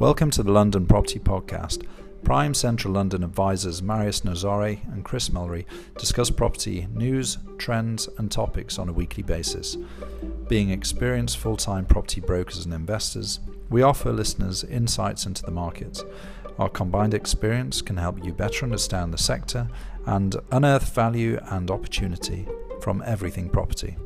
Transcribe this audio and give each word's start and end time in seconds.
Welcome 0.00 0.32
to 0.32 0.42
the 0.42 0.50
London 0.50 0.86
Property 0.86 1.20
Podcast. 1.20 1.86
Prime 2.24 2.52
Central 2.52 2.94
London 2.94 3.22
advisors 3.22 3.80
Marius 3.80 4.22
Nazare 4.22 4.82
and 4.92 5.04
Chris 5.04 5.28
Mulry 5.28 5.66
discuss 5.96 6.30
property 6.30 6.88
news, 6.92 7.38
trends, 7.58 8.08
and 8.18 8.28
topics 8.28 8.76
on 8.80 8.88
a 8.88 8.92
weekly 8.92 9.22
basis. 9.22 9.76
Being 10.48 10.70
experienced 10.70 11.38
full 11.38 11.56
time 11.56 11.86
property 11.86 12.20
brokers 12.20 12.64
and 12.64 12.74
investors, 12.74 13.38
we 13.70 13.82
offer 13.82 14.12
listeners 14.12 14.64
insights 14.64 15.26
into 15.26 15.44
the 15.44 15.52
market. 15.52 16.02
Our 16.58 16.68
combined 16.68 17.14
experience 17.14 17.80
can 17.80 17.96
help 17.96 18.24
you 18.24 18.32
better 18.32 18.64
understand 18.64 19.14
the 19.14 19.18
sector 19.18 19.68
and 20.06 20.34
unearth 20.50 20.92
value 20.92 21.38
and 21.50 21.70
opportunity 21.70 22.48
from 22.80 23.00
everything 23.06 23.48
property. 23.48 23.96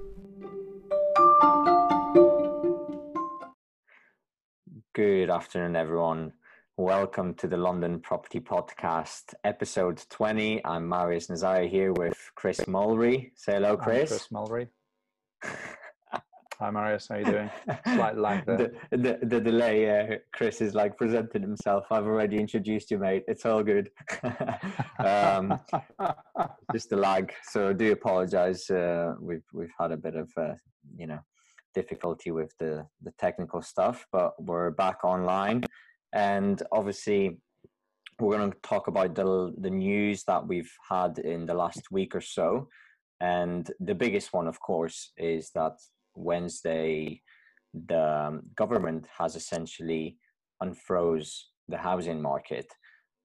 Good 4.98 5.30
afternoon, 5.30 5.76
everyone. 5.76 6.32
Welcome 6.76 7.34
to 7.34 7.46
the 7.46 7.56
London 7.56 8.00
Property 8.00 8.40
Podcast, 8.40 9.32
episode 9.44 10.02
20. 10.10 10.64
I'm 10.64 10.88
Marius 10.88 11.28
Nazare 11.28 11.70
here 11.70 11.92
with 11.92 12.18
Chris 12.34 12.58
Mulry. 12.66 13.30
Say 13.36 13.52
hello, 13.52 13.76
Chris. 13.76 14.10
I'm 14.10 14.18
Chris 14.18 14.28
Mulry. 14.32 14.66
Hi, 16.58 16.70
Marius. 16.72 17.06
How 17.06 17.14
are 17.14 17.18
you 17.20 17.26
doing? 17.26 17.50
Slight 17.94 18.18
lag 18.18 18.44
there. 18.44 18.72
The, 18.90 18.96
the, 18.96 19.18
the 19.22 19.40
delay, 19.40 19.88
uh, 19.88 20.16
Chris 20.32 20.60
is 20.60 20.74
like 20.74 20.96
presenting 20.96 21.42
himself. 21.42 21.84
I've 21.92 22.06
already 22.06 22.36
introduced 22.36 22.90
you, 22.90 22.98
mate. 22.98 23.22
It's 23.28 23.46
all 23.46 23.62
good. 23.62 23.92
um, 24.98 25.60
just 26.72 26.90
a 26.90 26.96
lag. 26.96 27.32
So 27.44 27.68
I 27.68 27.72
do 27.72 27.92
apologize. 27.92 28.68
Uh, 28.68 29.14
we've, 29.20 29.44
we've 29.52 29.70
had 29.78 29.92
a 29.92 29.96
bit 29.96 30.16
of, 30.16 30.28
uh, 30.36 30.54
you 30.96 31.06
know, 31.06 31.20
difficulty 31.74 32.30
with 32.30 32.52
the, 32.58 32.86
the 33.02 33.12
technical 33.18 33.62
stuff, 33.62 34.06
but 34.12 34.40
we're 34.42 34.70
back 34.70 35.04
online. 35.04 35.64
And 36.12 36.62
obviously, 36.72 37.38
we're 38.18 38.38
going 38.38 38.50
to 38.50 38.58
talk 38.62 38.88
about 38.88 39.14
the, 39.14 39.54
the 39.58 39.70
news 39.70 40.24
that 40.24 40.46
we've 40.46 40.72
had 40.88 41.18
in 41.18 41.46
the 41.46 41.54
last 41.54 41.90
week 41.90 42.14
or 42.14 42.20
so. 42.20 42.68
And 43.20 43.70
the 43.80 43.94
biggest 43.94 44.32
one, 44.32 44.48
of 44.48 44.60
course, 44.60 45.12
is 45.16 45.50
that 45.54 45.76
Wednesday, 46.14 47.22
the 47.86 48.40
government 48.56 49.06
has 49.16 49.36
essentially 49.36 50.16
unfroze 50.62 51.30
the 51.68 51.78
housing 51.78 52.20
market. 52.20 52.66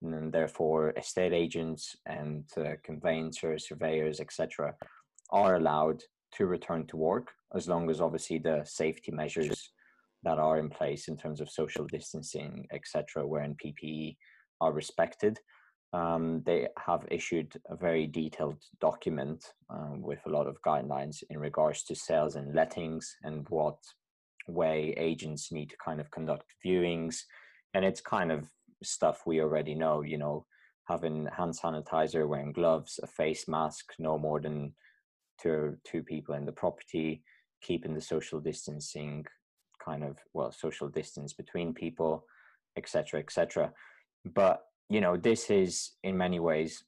And 0.02 0.34
therefore, 0.34 0.94
estate 0.98 1.34
agents 1.34 1.95
and 2.06 2.44
uh, 2.58 2.73
conveyancers, 2.84 3.67
surveyors, 3.70 4.20
etc., 4.20 4.76
are 5.30 5.56
allowed 5.56 6.04
to 6.38 6.45
return 6.45 6.86
to 6.88 6.98
work 6.98 7.31
as 7.56 7.67
long 7.67 7.89
as 7.89 8.02
obviously 8.02 8.39
the 8.39 8.64
safety 8.66 9.12
measures 9.12 9.72
that 10.23 10.39
are 10.39 10.58
in 10.58 10.70
place 10.70 11.08
in 11.08 11.17
terms 11.17 11.42
of 11.42 11.50
social 11.50 11.86
distancing, 11.86 12.66
etc., 12.72 13.26
wearing 13.28 13.56
PPE 13.56 14.16
are 14.61 14.72
respected. 14.72 15.39
Um, 15.92 16.42
they 16.45 16.67
have 16.78 17.06
issued 17.11 17.54
a 17.70 17.76
very 17.76 18.08
detailed 18.08 18.58
document 18.81 19.45
um, 19.70 20.02
with 20.02 20.20
a 20.26 20.30
lot 20.30 20.48
of 20.48 20.61
guidelines 20.66 21.23
in 21.30 21.38
regards 21.38 21.84
to 21.84 21.95
sales 21.95 22.36
and 22.36 22.56
lettings 22.56 23.16
and 23.23 23.48
what 23.50 23.78
way 24.48 24.94
agents 24.98 25.52
need 25.52 25.70
to 25.70 25.76
kind 25.84 26.00
of 26.00 26.09
conduct 26.09 26.45
viewings. 26.66 27.17
And 27.76 27.86
it's 27.86 28.02
kind 28.02 28.31
of 28.31 28.48
stuff 28.81 29.22
we 29.26 29.39
already 29.42 29.76
know, 29.76 30.02
you 30.02 30.17
know, 30.17 30.45
having 30.88 31.28
hand 31.28 31.54
sanitizer, 31.54 32.28
wearing 32.28 32.54
gloves, 32.54 33.00
a 33.04 33.08
face 33.08 33.48
mask, 33.48 33.94
no 34.00 34.17
more 34.17 34.39
than 34.39 34.73
two, 35.42 35.78
two 35.86 36.03
people 36.03 36.36
in 36.36 36.45
the 36.45 36.52
property, 36.52 37.23
keeping 37.62 37.94
the 37.94 38.02
social 38.02 38.39
distancing 38.39 39.26
kind 39.84 40.03
of 40.03 40.17
well 40.34 40.52
social 40.52 40.88
distance 40.88 41.34
between 41.34 41.73
people 41.73 42.26
etc 42.78 43.20
etc 43.20 43.70
but 44.34 44.61
you 44.88 45.02
know 45.02 45.17
this 45.17 45.50
is 45.50 45.92
in 46.04 46.17
many 46.17 46.39
ways 46.39 46.86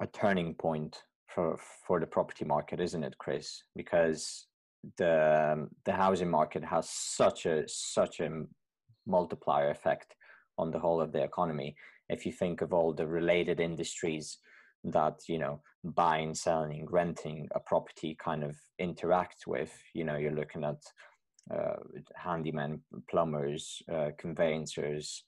a 0.00 0.06
turning 0.06 0.54
point 0.54 1.02
for 1.26 1.58
for 1.86 2.00
the 2.00 2.06
property 2.06 2.44
market 2.44 2.80
isn't 2.80 3.04
it 3.04 3.18
chris? 3.18 3.62
Because 3.76 4.46
the 4.96 5.68
the 5.84 5.92
housing 5.92 6.30
market 6.30 6.64
has 6.64 6.88
such 6.88 7.46
a 7.46 7.64
such 7.66 8.20
a 8.20 8.44
multiplier 9.06 9.70
effect 9.70 10.14
on 10.56 10.70
the 10.70 10.78
whole 10.78 11.00
of 11.00 11.12
the 11.12 11.22
economy. 11.22 11.76
If 12.08 12.24
you 12.24 12.32
think 12.32 12.62
of 12.62 12.72
all 12.72 12.92
the 12.92 13.06
related 13.06 13.60
industries 13.60 14.38
that 14.84 15.20
you 15.28 15.38
know 15.38 15.60
buying 15.84 16.34
selling 16.34 16.86
renting 16.90 17.48
a 17.54 17.60
property 17.60 18.16
kind 18.22 18.44
of 18.44 18.56
interact 18.78 19.44
with. 19.46 19.72
You 19.94 20.04
know 20.04 20.16
you're 20.16 20.32
looking 20.32 20.64
at 20.64 20.82
uh, 21.54 21.76
handymen 22.22 22.80
plumbers 23.10 23.82
uh, 23.92 24.10
conveyancers 24.18 25.22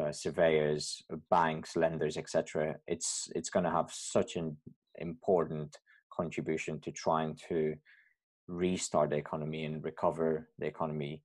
uh, 0.00 0.10
surveyors 0.10 1.02
banks 1.30 1.76
lenders 1.76 2.16
etc 2.16 2.74
it's 2.88 3.28
it's 3.36 3.50
going 3.50 3.62
to 3.62 3.70
have 3.70 3.90
such 3.92 4.36
an 4.36 4.56
important 4.96 5.76
contribution 6.12 6.80
to 6.80 6.90
trying 6.90 7.36
to 7.48 7.74
restart 8.48 9.10
the 9.10 9.16
economy 9.16 9.64
and 9.64 9.84
recover 9.84 10.48
the 10.58 10.66
economy 10.66 11.22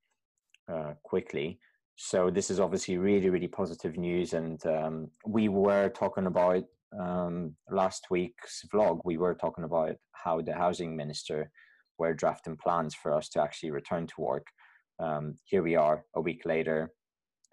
uh, 0.71 0.93
quickly. 1.03 1.59
So 1.95 2.29
this 2.29 2.51
is 2.51 2.59
obviously 2.59 2.97
really 2.97 3.29
really 3.29 3.47
positive 3.47 3.97
news. 3.97 4.33
And 4.33 4.63
um, 4.65 5.09
we 5.25 5.49
were 5.49 5.89
talking 5.89 6.27
about 6.27 6.63
um, 6.99 7.55
last 7.69 8.07
week's 8.09 8.63
vlog, 8.73 9.01
we 9.05 9.17
were 9.17 9.35
talking 9.35 9.63
about 9.63 9.95
how 10.13 10.41
the 10.41 10.53
housing 10.53 10.95
minister 10.95 11.51
were 11.97 12.13
drafting 12.13 12.57
plans 12.57 12.95
for 12.95 13.13
us 13.13 13.29
to 13.29 13.41
actually 13.41 13.71
return 13.71 14.07
to 14.07 14.21
work. 14.21 14.47
Um, 14.99 15.35
here 15.45 15.63
we 15.63 15.75
are 15.75 16.05
a 16.15 16.21
week 16.21 16.45
later, 16.45 16.91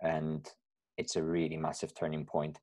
and 0.02 0.48
it's 0.96 1.16
a 1.16 1.22
really 1.22 1.56
massive 1.56 1.94
turning 1.94 2.24
point. 2.24 2.58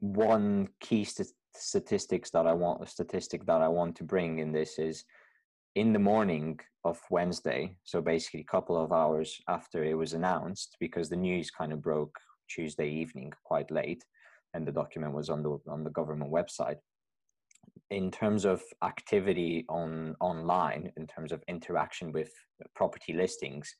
One 0.00 0.68
key 0.80 1.04
st- 1.04 1.28
statistics 1.54 2.30
that 2.30 2.46
I 2.46 2.52
want, 2.52 2.82
a 2.82 2.86
statistic 2.86 3.44
that 3.46 3.60
I 3.60 3.68
want 3.68 3.96
to 3.96 4.04
bring 4.04 4.38
in 4.38 4.52
this 4.52 4.78
is 4.78 5.04
in 5.74 5.92
the 5.92 5.98
morning 5.98 6.58
of 6.84 6.98
Wednesday, 7.10 7.76
so 7.84 8.00
basically 8.00 8.40
a 8.40 8.52
couple 8.52 8.82
of 8.82 8.92
hours 8.92 9.40
after 9.48 9.84
it 9.84 9.94
was 9.94 10.14
announced, 10.14 10.76
because 10.80 11.08
the 11.08 11.16
news 11.16 11.50
kind 11.50 11.72
of 11.72 11.82
broke 11.82 12.16
Tuesday 12.48 12.88
evening 12.88 13.32
quite 13.44 13.70
late 13.70 14.04
and 14.54 14.66
the 14.66 14.72
document 14.72 15.14
was 15.14 15.28
on 15.30 15.42
the 15.42 15.58
on 15.68 15.84
the 15.84 15.90
government 15.90 16.32
website. 16.32 16.76
In 17.90 18.10
terms 18.10 18.44
of 18.44 18.62
activity 18.82 19.64
on 19.68 20.14
online 20.20 20.92
in 20.96 21.06
terms 21.06 21.32
of 21.32 21.42
interaction 21.48 22.12
with 22.12 22.30
property 22.74 23.12
listings 23.12 23.74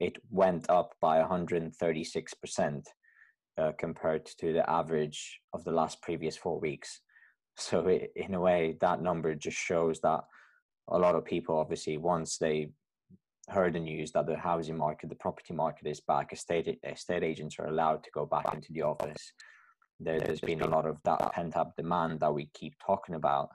it 0.00 0.16
went 0.30 0.68
up 0.68 0.94
by 1.00 1.22
136% 1.22 2.82
uh, 3.58 3.72
compared 3.78 4.26
to 4.26 4.52
the 4.52 4.68
average 4.68 5.40
of 5.52 5.64
the 5.64 5.70
last 5.70 6.02
previous 6.02 6.36
four 6.36 6.60
weeks. 6.60 7.00
So 7.56 7.86
it, 7.86 8.12
in 8.14 8.34
a 8.34 8.40
way 8.40 8.76
that 8.80 9.00
number 9.00 9.34
just 9.34 9.56
shows 9.56 10.00
that 10.00 10.20
a 10.88 10.98
lot 10.98 11.14
of 11.14 11.24
people 11.24 11.56
obviously 11.56 11.96
once 11.96 12.36
they 12.36 12.68
heard 13.48 13.74
the 13.74 13.80
news 13.80 14.12
that 14.12 14.26
the 14.26 14.36
housing 14.36 14.76
market 14.76 15.08
the 15.08 15.14
property 15.16 15.54
market 15.54 15.86
is 15.86 16.00
back 16.00 16.32
estate 16.32 16.78
estate 16.84 17.22
agents 17.22 17.56
are 17.58 17.66
allowed 17.66 18.02
to 18.02 18.10
go 18.12 18.26
back 18.26 18.44
into 18.52 18.72
the 18.72 18.82
office 18.82 19.32
there, 20.00 20.20
has 20.26 20.40
been 20.40 20.62
a 20.62 20.68
lot 20.68 20.86
of 20.86 20.98
that 21.04 21.32
pent 21.32 21.56
up 21.56 21.74
demand 21.76 22.20
that 22.20 22.32
we 22.32 22.50
keep 22.54 22.74
talking 22.84 23.14
about, 23.14 23.50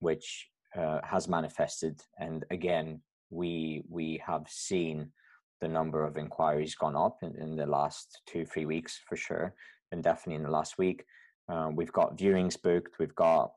which 0.00 0.48
uh, 0.78 1.00
has 1.02 1.28
manifested. 1.28 2.00
And 2.18 2.44
again, 2.50 3.00
we 3.30 3.84
we 3.88 4.20
have 4.24 4.46
seen 4.48 5.12
the 5.60 5.68
number 5.68 6.04
of 6.04 6.16
inquiries 6.16 6.74
gone 6.74 6.96
up 6.96 7.18
in, 7.22 7.36
in 7.36 7.56
the 7.56 7.66
last 7.66 8.22
two 8.26 8.44
three 8.44 8.66
weeks 8.66 9.00
for 9.08 9.16
sure, 9.16 9.54
and 9.92 10.02
definitely 10.02 10.36
in 10.36 10.44
the 10.44 10.50
last 10.50 10.78
week. 10.78 11.04
Uh, 11.48 11.70
we've 11.74 11.92
got 11.92 12.16
viewings 12.16 12.60
booked. 12.60 12.98
We've 13.00 13.14
got 13.14 13.52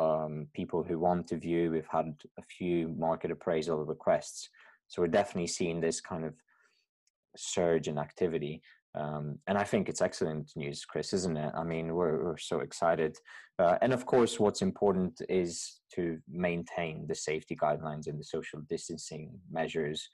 um, 0.00 0.48
people 0.52 0.82
who 0.82 0.98
want 0.98 1.28
to 1.28 1.36
view. 1.36 1.70
We've 1.70 1.86
had 1.90 2.14
a 2.38 2.42
few 2.42 2.88
market 2.88 3.30
appraisal 3.30 3.84
requests. 3.84 4.48
So 4.88 5.00
we're 5.00 5.08
definitely 5.08 5.46
seeing 5.46 5.80
this 5.80 6.00
kind 6.00 6.24
of 6.24 6.34
surge 7.36 7.88
in 7.88 7.98
activity. 7.98 8.62
Um, 8.94 9.38
and 9.48 9.58
I 9.58 9.64
think 9.64 9.88
it's 9.88 10.02
excellent 10.02 10.52
news, 10.54 10.84
Chris, 10.84 11.12
isn't 11.12 11.36
it? 11.36 11.52
I 11.56 11.64
mean, 11.64 11.94
we're, 11.94 12.22
we're 12.22 12.38
so 12.38 12.60
excited. 12.60 13.16
Uh, 13.58 13.76
and 13.82 13.92
of 13.92 14.06
course, 14.06 14.38
what's 14.38 14.62
important 14.62 15.20
is 15.28 15.80
to 15.94 16.18
maintain 16.28 17.06
the 17.06 17.14
safety 17.14 17.56
guidelines 17.56 18.06
and 18.06 18.18
the 18.18 18.24
social 18.24 18.60
distancing 18.68 19.32
measures. 19.50 20.08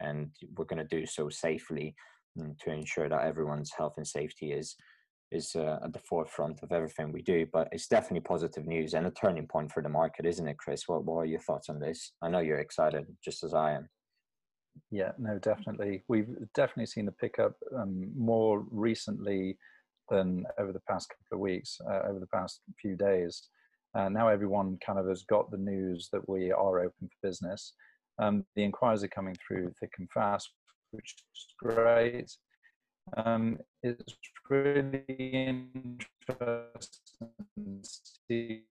And 0.00 0.30
we're 0.56 0.66
going 0.66 0.86
to 0.86 0.96
do 0.96 1.06
so 1.06 1.30
safely 1.30 1.94
mm, 2.38 2.58
to 2.58 2.70
ensure 2.70 3.08
that 3.08 3.24
everyone's 3.24 3.72
health 3.76 3.94
and 3.96 4.06
safety 4.06 4.52
is 4.52 4.76
is 5.32 5.56
uh, 5.56 5.80
at 5.82 5.92
the 5.92 5.98
forefront 5.98 6.62
of 6.62 6.70
everything 6.70 7.10
we 7.10 7.22
do. 7.22 7.46
But 7.52 7.68
it's 7.72 7.88
definitely 7.88 8.20
positive 8.20 8.64
news 8.64 8.94
and 8.94 9.06
a 9.06 9.10
turning 9.10 9.48
point 9.48 9.72
for 9.72 9.82
the 9.82 9.88
market, 9.88 10.24
isn't 10.24 10.46
it, 10.46 10.58
Chris? 10.58 10.84
What, 10.86 11.04
what 11.04 11.16
are 11.16 11.24
your 11.24 11.40
thoughts 11.40 11.68
on 11.68 11.80
this? 11.80 12.12
I 12.22 12.28
know 12.28 12.38
you're 12.38 12.58
excited, 12.58 13.06
just 13.24 13.42
as 13.42 13.52
I 13.52 13.72
am. 13.72 13.88
Yeah, 14.90 15.12
no, 15.18 15.38
definitely. 15.38 16.04
We've 16.08 16.34
definitely 16.54 16.86
seen 16.86 17.06
the 17.06 17.12
pickup 17.12 17.54
um, 17.76 18.10
more 18.16 18.64
recently 18.70 19.58
than 20.08 20.44
over 20.58 20.72
the 20.72 20.80
past 20.88 21.08
couple 21.08 21.36
of 21.36 21.40
weeks, 21.40 21.78
uh, 21.88 22.02
over 22.08 22.18
the 22.20 22.28
past 22.28 22.60
few 22.80 22.96
days. 22.96 23.48
Uh, 23.94 24.08
now 24.08 24.28
everyone 24.28 24.78
kind 24.84 24.98
of 24.98 25.08
has 25.08 25.22
got 25.22 25.50
the 25.50 25.56
news 25.56 26.08
that 26.12 26.28
we 26.28 26.52
are 26.52 26.80
open 26.80 27.08
for 27.08 27.28
business. 27.28 27.72
Um, 28.18 28.44
the 28.54 28.64
inquiries 28.64 29.02
are 29.02 29.08
coming 29.08 29.36
through 29.46 29.72
thick 29.80 29.92
and 29.98 30.08
fast, 30.10 30.50
which 30.90 31.16
is 31.34 31.46
great. 31.58 32.30
Um, 33.16 33.58
it's 33.82 34.16
really 34.48 35.04
interesting 35.08 35.70
to 37.56 37.80
see 37.82 38.64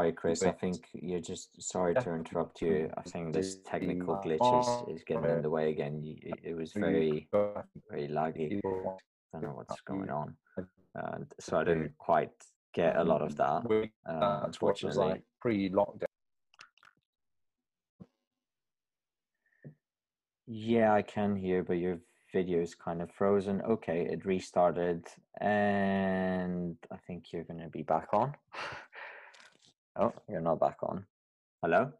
Sorry, 0.00 0.12
Chris. 0.12 0.42
I 0.42 0.52
think 0.52 0.86
you're 0.94 1.20
just 1.20 1.62
sorry 1.62 1.92
to 1.92 2.14
interrupt 2.14 2.62
you. 2.62 2.90
I 2.96 3.02
think 3.02 3.34
this 3.34 3.56
technical 3.66 4.16
glitch 4.24 4.88
is, 4.88 4.96
is 4.96 5.04
getting 5.04 5.28
in 5.28 5.42
the 5.42 5.50
way 5.50 5.68
again. 5.68 6.02
It, 6.42 6.56
was 6.56 6.72
very 6.72 7.28
very 7.90 8.08
laggy. 8.08 8.60
I 8.64 9.38
don't 9.38 9.42
know 9.42 9.52
what's 9.52 9.78
going 9.82 10.08
on. 10.08 10.34
And 10.94 11.26
so 11.38 11.58
I 11.58 11.64
didn't 11.64 11.92
quite 11.98 12.32
get 12.72 12.96
a 12.96 13.04
lot 13.04 13.20
of 13.20 13.36
that. 13.36 13.90
Uh, 14.06 14.40
That's 14.40 14.62
what 14.62 14.82
it 14.82 14.86
was 14.86 14.96
like 14.96 15.22
pre-lockdown. 15.42 16.04
Yeah, 20.46 20.94
I 20.94 21.02
can 21.02 21.36
hear, 21.36 21.62
but 21.62 21.74
your 21.74 21.98
video 22.32 22.62
is 22.62 22.74
kind 22.74 23.02
of 23.02 23.10
frozen. 23.10 23.60
Okay, 23.60 24.08
it 24.10 24.24
restarted, 24.24 25.06
and 25.42 26.76
I 26.90 26.96
think 27.06 27.32
you're 27.34 27.44
going 27.44 27.60
to 27.60 27.68
be 27.68 27.82
back 27.82 28.08
on. 28.14 28.34
Oh, 29.98 30.12
you're 30.28 30.40
not 30.40 30.60
back 30.60 30.78
on. 30.82 31.04
Hello? 31.62 31.92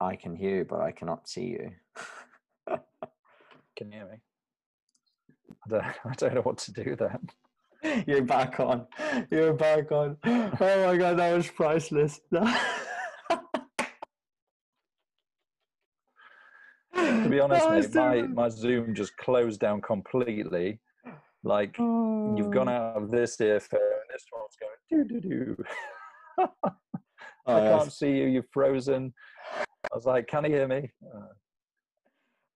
I 0.00 0.14
can 0.14 0.36
hear 0.36 0.58
you, 0.58 0.64
but 0.64 0.80
I 0.80 0.92
cannot 0.92 1.28
see 1.28 1.46
you. 1.46 1.72
Can 3.76 3.90
you 3.90 3.98
hear 3.98 4.08
me? 4.08 4.18
I 5.66 5.70
don't, 5.70 5.84
I 6.04 6.14
don't 6.16 6.34
know 6.34 6.40
what 6.42 6.58
to 6.58 6.72
do 6.72 6.96
then. 6.96 8.04
You're 8.06 8.22
back 8.22 8.60
on. 8.60 8.86
You're 9.30 9.54
back 9.54 9.90
on. 9.92 10.16
Oh 10.24 10.86
my 10.86 10.96
god, 10.96 11.18
that 11.18 11.34
was 11.36 11.48
priceless. 11.48 12.20
To 12.32 12.40
be 17.28 17.40
honest, 17.40 17.70
mate, 17.70 17.94
my, 17.94 18.22
my 18.22 18.48
Zoom 18.48 18.94
just 18.94 19.16
closed 19.16 19.60
down 19.60 19.80
completely. 19.80 20.80
Like 21.44 21.78
you've 21.78 22.50
gone 22.50 22.68
Oh. 22.68 22.72
out 22.72 22.96
of 22.96 23.10
this 23.10 23.40
earphone, 23.40 23.80
this 24.12 24.24
one's 24.32 24.56
going 24.60 25.06
do 25.06 25.20
do 25.20 25.20
do. 25.20 25.64
I 27.46 27.60
can't 27.60 27.92
see 27.92 28.10
you. 28.18 28.26
You're 28.26 28.42
frozen. 28.52 29.14
I 29.56 29.94
was 29.94 30.04
like, 30.06 30.26
"Can 30.26 30.44
you 30.44 30.50
hear 30.50 30.68
me?" 30.68 30.90
Uh, 31.14 31.26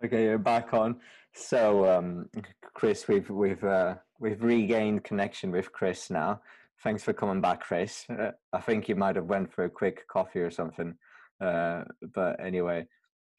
Okay, 0.04 0.24
you're 0.24 0.36
back 0.38 0.74
on. 0.74 1.00
So, 1.32 1.88
um, 1.88 2.28
Chris, 2.74 3.06
we've 3.06 3.30
we've 3.30 3.62
uh, 3.62 3.94
we've 4.18 4.42
regained 4.42 5.04
connection 5.04 5.52
with 5.52 5.70
Chris 5.72 6.10
now. 6.10 6.40
Thanks 6.82 7.04
for 7.04 7.12
coming 7.12 7.40
back, 7.40 7.60
Chris. 7.60 8.04
Uh, 8.10 8.32
I 8.52 8.60
think 8.60 8.88
you 8.88 8.96
might 8.96 9.14
have 9.14 9.26
went 9.26 9.52
for 9.52 9.64
a 9.64 9.70
quick 9.70 10.06
coffee 10.08 10.40
or 10.40 10.50
something. 10.50 10.94
Uh, 11.40 11.84
but 12.14 12.44
anyway, 12.44 12.84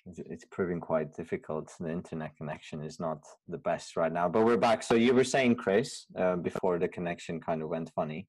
it's, 0.05 0.45
proving 0.51 0.79
quite 0.79 1.15
difficult. 1.15 1.71
The 1.79 1.91
internet 1.91 2.35
connection 2.35 2.81
is 2.83 2.99
not 2.99 3.23
the 3.47 3.57
best 3.57 3.95
right 3.95 4.11
now. 4.11 4.27
But 4.27 4.45
we're 4.45 4.57
back. 4.57 4.83
So 4.83 4.95
you 4.95 5.13
were 5.13 5.23
saying, 5.23 5.55
Chris, 5.55 6.05
uh, 6.17 6.35
before 6.35 6.77
the 6.79 6.87
connection 6.87 7.39
kind 7.39 7.61
of 7.61 7.69
went 7.69 7.91
funny. 7.95 8.27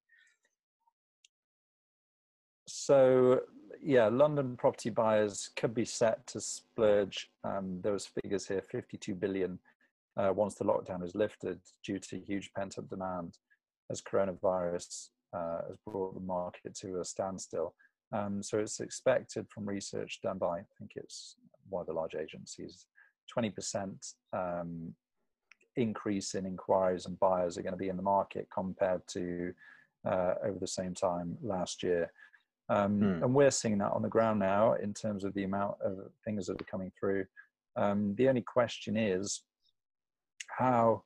so 2.66 3.40
yeah, 3.82 4.08
London 4.08 4.56
property 4.56 4.88
buyers 4.88 5.50
could 5.56 5.74
be 5.74 5.84
set 5.84 6.26
to 6.28 6.40
splurge. 6.40 7.28
Um, 7.44 7.80
there 7.82 7.92
was 7.92 8.06
figures 8.06 8.46
here: 8.46 8.62
52 8.62 9.14
billion 9.14 9.58
uh, 10.16 10.32
once 10.32 10.54
the 10.54 10.64
lockdown 10.64 11.04
is 11.04 11.14
lifted, 11.14 11.60
due 11.84 11.98
to 11.98 12.18
huge 12.18 12.50
pent-up 12.56 12.88
demand, 12.88 13.36
as 13.90 14.00
coronavirus 14.00 15.08
uh, 15.36 15.58
has 15.68 15.76
brought 15.86 16.14
the 16.14 16.20
market 16.20 16.74
to 16.76 17.00
a 17.00 17.04
standstill. 17.04 17.74
Um, 18.14 18.42
so 18.42 18.58
it's 18.58 18.80
expected 18.80 19.46
from 19.48 19.66
research 19.66 20.20
done 20.22 20.38
by, 20.38 20.58
I 20.58 20.62
think 20.78 20.92
it's 20.94 21.36
one 21.68 21.80
of 21.80 21.86
the 21.86 21.92
large 21.92 22.14
agencies, 22.14 22.86
20% 23.36 24.14
um, 24.32 24.94
increase 25.76 26.34
in 26.34 26.46
inquiries 26.46 27.06
and 27.06 27.18
buyers 27.18 27.58
are 27.58 27.62
going 27.62 27.72
to 27.72 27.78
be 27.78 27.88
in 27.88 27.96
the 27.96 28.02
market 28.02 28.46
compared 28.54 29.02
to 29.08 29.52
uh, 30.08 30.34
over 30.44 30.58
the 30.60 30.66
same 30.66 30.94
time 30.94 31.36
last 31.42 31.82
year. 31.82 32.12
Um, 32.68 32.98
Hmm. 32.98 33.22
And 33.22 33.34
we're 33.34 33.50
seeing 33.50 33.78
that 33.78 33.92
on 33.92 34.02
the 34.02 34.08
ground 34.08 34.38
now 34.38 34.74
in 34.74 34.94
terms 34.94 35.24
of 35.24 35.34
the 35.34 35.44
amount 35.44 35.76
of 35.82 35.98
things 36.24 36.46
that 36.46 36.60
are 36.60 36.70
coming 36.70 36.92
through. 36.98 37.26
Um, 37.76 38.14
the 38.16 38.28
only 38.28 38.42
question 38.42 38.96
is 38.96 39.42
how 40.48 41.02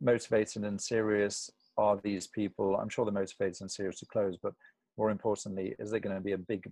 motivated 0.00 0.64
and 0.64 0.80
serious 0.80 1.50
are 1.78 1.98
these 2.02 2.26
people? 2.26 2.76
I'm 2.76 2.88
sure 2.90 3.04
they're 3.04 3.14
motivated 3.14 3.62
and 3.62 3.70
serious 3.70 4.00
to 4.00 4.06
close, 4.06 4.36
but 4.42 4.52
more 4.98 5.10
importantly, 5.10 5.74
is 5.78 5.90
there 5.90 6.00
going 6.00 6.16
to 6.16 6.22
be 6.22 6.32
a 6.32 6.38
big 6.38 6.70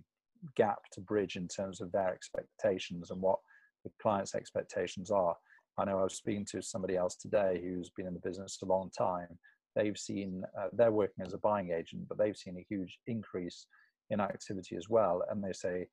gap 0.55 0.79
to 0.93 1.01
bridge 1.01 1.35
in 1.35 1.47
terms 1.47 1.81
of 1.81 1.91
their 1.91 2.13
expectations 2.13 3.11
and 3.11 3.21
what 3.21 3.39
the 3.83 3.91
client's 4.01 4.35
expectations 4.35 5.11
are? 5.11 5.35
I 5.77 5.85
know 5.85 5.99
I 5.99 6.03
was 6.03 6.15
speaking 6.15 6.45
to 6.51 6.61
somebody 6.61 6.97
else 6.97 7.15
today 7.15 7.59
who's 7.63 7.89
been 7.89 8.07
in 8.07 8.13
the 8.13 8.19
business 8.19 8.59
a 8.61 8.65
long 8.65 8.91
time. 8.97 9.27
They've 9.75 9.97
seen, 9.97 10.43
uh, 10.59 10.67
they're 10.73 10.91
working 10.91 11.25
as 11.25 11.33
a 11.33 11.37
buying 11.37 11.71
agent, 11.71 12.07
but 12.09 12.17
they've 12.17 12.35
seen 12.35 12.57
a 12.57 12.65
huge 12.69 12.99
increase 13.07 13.65
in 14.09 14.19
activity 14.19 14.75
as 14.75 14.89
well. 14.89 15.23
And 15.29 15.43
they 15.43 15.53
say 15.53 15.87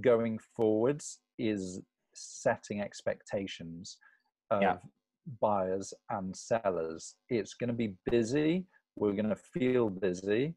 going 0.00 0.38
forwards 0.56 1.18
is 1.38 1.80
setting 2.14 2.80
expectations 2.80 3.98
of 4.50 4.62
Yeah. 4.62 4.78
buyers 5.40 5.92
and 6.10 6.34
sellers. 6.36 7.16
It's 7.28 7.54
going 7.54 7.68
to 7.68 7.74
be 7.74 7.96
busy. 8.10 8.66
We're 8.96 9.12
going 9.12 9.28
to 9.28 9.36
feel 9.36 9.90
busy. 9.90 10.54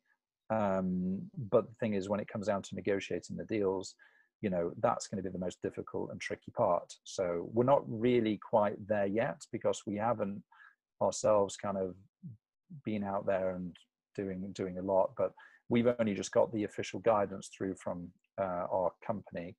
Um, 0.49 1.21
but 1.51 1.67
the 1.67 1.75
thing 1.79 1.93
is, 1.93 2.09
when 2.09 2.19
it 2.19 2.27
comes 2.27 2.47
down 2.47 2.61
to 2.63 2.75
negotiating 2.75 3.35
the 3.35 3.45
deals, 3.45 3.95
you 4.41 4.49
know, 4.49 4.71
that's 4.79 5.07
going 5.07 5.21
to 5.21 5.27
be 5.27 5.33
the 5.33 5.43
most 5.43 5.61
difficult 5.61 6.11
and 6.11 6.21
tricky 6.21 6.51
part. 6.55 6.93
So 7.03 7.49
we're 7.51 7.63
not 7.63 7.83
really 7.87 8.37
quite 8.37 8.75
there 8.87 9.07
yet 9.07 9.41
because 9.51 9.81
we 9.87 9.95
haven't 9.95 10.43
ourselves 11.01 11.57
kind 11.57 11.77
of 11.77 11.95
been 12.83 13.03
out 13.03 13.25
there 13.25 13.51
and 13.55 13.75
doing 14.15 14.51
doing 14.53 14.77
a 14.77 14.81
lot. 14.81 15.11
But 15.17 15.31
we've 15.69 15.87
only 15.99 16.13
just 16.13 16.31
got 16.31 16.51
the 16.53 16.63
official 16.65 16.99
guidance 16.99 17.49
through 17.55 17.75
from 17.75 18.09
uh, 18.39 18.67
our 18.71 18.91
company 19.05 19.55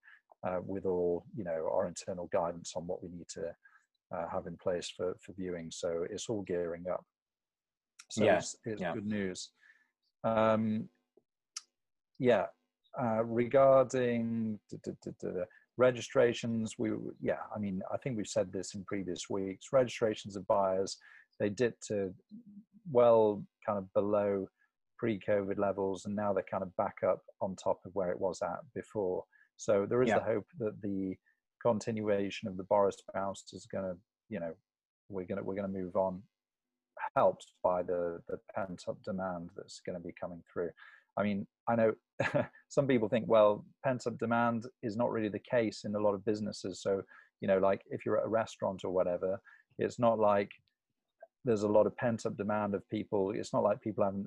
uh, 0.46 0.58
with 0.64 0.86
all 0.86 1.24
you 1.34 1.44
know 1.44 1.68
our 1.72 1.88
internal 1.88 2.28
guidance 2.32 2.74
on 2.76 2.86
what 2.86 3.02
we 3.02 3.08
need 3.08 3.28
to 3.28 3.54
uh, 4.14 4.28
have 4.30 4.46
in 4.46 4.56
place 4.56 4.92
for 4.96 5.16
for 5.24 5.32
viewing. 5.32 5.70
So 5.70 6.06
it's 6.08 6.28
all 6.28 6.42
gearing 6.42 6.84
up. 6.88 7.04
So 8.10 8.24
Yeah, 8.24 8.36
it's, 8.36 8.56
it's 8.64 8.80
yeah. 8.80 8.92
good 8.94 9.06
news. 9.06 9.50
Um, 10.26 10.88
yeah, 12.18 12.46
uh, 13.00 13.22
regarding 13.24 14.58
d- 14.70 14.78
d- 14.82 14.90
d- 15.04 15.10
d- 15.20 15.28
registrations, 15.76 16.74
we 16.78 16.90
yeah, 17.20 17.40
I 17.54 17.58
mean, 17.58 17.82
I 17.92 17.96
think 17.98 18.16
we've 18.16 18.26
said 18.26 18.52
this 18.52 18.74
in 18.74 18.84
previous 18.84 19.28
weeks. 19.30 19.66
Registrations 19.72 20.36
of 20.36 20.46
buyers 20.46 20.96
they 21.38 21.50
dipped 21.50 21.86
to 21.88 22.14
well 22.90 23.44
kind 23.66 23.78
of 23.78 23.92
below 23.92 24.48
pre-COVID 24.98 25.58
levels, 25.58 26.06
and 26.06 26.16
now 26.16 26.32
they're 26.32 26.44
kind 26.50 26.62
of 26.62 26.74
back 26.76 26.96
up 27.06 27.20
on 27.42 27.54
top 27.54 27.78
of 27.84 27.94
where 27.94 28.10
it 28.10 28.18
was 28.18 28.40
at 28.42 28.60
before. 28.74 29.22
So 29.58 29.84
there 29.86 30.02
is 30.02 30.08
Yeah. 30.08 30.20
the 30.20 30.24
hope 30.24 30.46
that 30.58 30.80
the 30.80 31.14
continuation 31.62 32.48
of 32.48 32.56
the 32.56 32.64
Boris 32.64 32.96
bounce 33.12 33.44
is 33.52 33.66
going 33.66 33.84
to, 33.84 33.96
you 34.30 34.40
know, 34.40 34.54
we're 35.10 35.26
going 35.26 35.38
to 35.38 35.44
we're 35.44 35.54
going 35.54 35.70
to 35.70 35.78
move 35.82 35.96
on, 35.96 36.22
helped 37.16 37.46
by 37.62 37.82
the 37.82 38.20
the 38.28 38.38
pent 38.54 38.82
up 38.88 38.96
demand 39.04 39.50
that's 39.56 39.80
going 39.84 39.96
to 39.98 40.02
be 40.04 40.14
coming 40.20 40.42
through. 40.52 40.70
I 41.18 41.22
mean, 41.22 41.46
I 41.68 41.76
know 41.76 41.92
some 42.68 42.86
people 42.86 43.08
think, 43.08 43.24
well, 43.26 43.64
pent 43.84 44.06
up 44.06 44.18
demand 44.18 44.64
is 44.82 44.96
not 44.96 45.10
really 45.10 45.28
the 45.30 45.40
case 45.50 45.84
in 45.84 45.94
a 45.94 46.00
lot 46.00 46.14
of 46.14 46.24
businesses. 46.24 46.82
So, 46.82 47.02
you 47.40 47.48
know, 47.48 47.58
like 47.58 47.80
if 47.90 48.04
you're 48.04 48.18
at 48.18 48.26
a 48.26 48.28
restaurant 48.28 48.82
or 48.84 48.90
whatever, 48.90 49.40
it's 49.78 49.98
not 49.98 50.18
like 50.18 50.50
there's 51.44 51.62
a 51.62 51.68
lot 51.68 51.86
of 51.86 51.96
pent 51.96 52.26
up 52.26 52.36
demand 52.36 52.74
of 52.74 52.88
people. 52.90 53.30
It's 53.34 53.52
not 53.54 53.62
like 53.62 53.80
people 53.80 54.04
haven't 54.04 54.26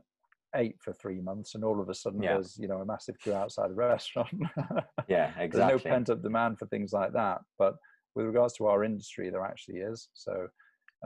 ate 0.55 0.77
for 0.83 0.93
three 0.93 1.21
months 1.21 1.53
and 1.53 1.63
all 1.63 1.79
of 1.79 1.89
a 1.89 1.93
sudden 1.93 2.23
Yeah. 2.23 2.33
there's, 2.33 2.57
you 2.59 2.67
know, 2.67 2.77
a 2.77 2.85
massive 2.85 3.19
queue 3.19 3.33
outside 3.33 3.71
a 3.71 3.73
restaurant. 3.73 4.29
Yeah, 5.07 5.31
exactly. 5.39 5.59
There's 5.59 5.83
no 5.83 5.89
pent 5.91 6.09
up 6.11 6.21
demand 6.21 6.59
for 6.59 6.67
things 6.67 6.93
like 6.93 7.13
that. 7.13 7.39
But 7.57 7.75
with 8.15 8.27
regards 8.27 8.53
to 8.55 8.67
our 8.67 8.83
industry, 8.83 9.29
there 9.29 9.43
actually 9.43 9.77
is. 9.77 10.09
So 10.13 10.47